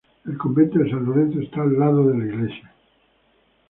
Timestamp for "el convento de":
0.25-0.89